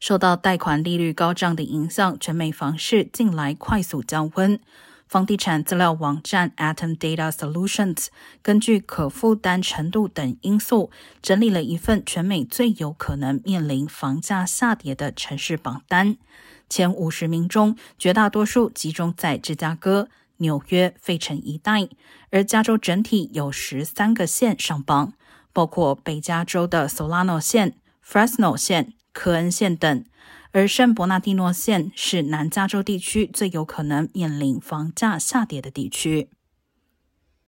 [0.00, 4.58] 受到贷款利率高涨的影响，全美房市近来快速降温。
[5.06, 8.06] 房地产资料网站 Atom Data Solutions
[8.42, 10.90] 根据可负担程度等因素，
[11.20, 16.16] 整理了一份全美最有可能面临房价下跌的城市榜单。
[16.68, 21.88] 前五十名中，绝大多数集中在芝加哥、纽约、费城一带，
[22.30, 25.12] 而加州整体有十三个县上榜，
[25.52, 27.74] 包括北加州的 Solano 县、
[28.06, 30.04] Fresno 县、科恩县等。
[30.52, 36.28] 而圣伯纳蒂诺县是南加州地区最有可能面临房价下跌的地区。